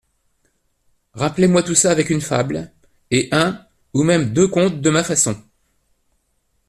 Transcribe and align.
Rappelez-moi 1.13 1.61
tout 1.61 1.75
cela, 1.75 1.91
avec 1.91 2.09
une 2.09 2.21
fable 2.21 2.71
et 3.11 3.29
un 3.31 3.63
ou 3.93 4.01
même 4.01 4.33
deux 4.33 4.47
contes 4.47 4.81
de 4.81 4.89
ma 4.89 5.03
façon. 5.03 5.39